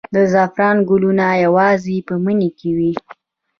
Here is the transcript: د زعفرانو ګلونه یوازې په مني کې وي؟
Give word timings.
د 0.15 0.17
زعفرانو 0.33 0.85
ګلونه 0.89 1.25
یوازې 1.45 1.95
په 2.07 2.13
مني 2.23 2.49
کې 2.57 2.69
وي؟ 2.77 2.91